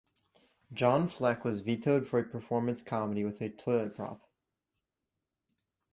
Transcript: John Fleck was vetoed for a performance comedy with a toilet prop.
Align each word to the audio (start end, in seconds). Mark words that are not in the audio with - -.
John 0.73 1.07
Fleck 1.07 1.45
was 1.45 1.61
vetoed 1.61 2.07
for 2.07 2.17
a 2.17 2.23
performance 2.23 2.81
comedy 2.81 3.23
with 3.23 3.39
a 3.39 3.49
toilet 3.51 3.93
prop. 3.95 4.27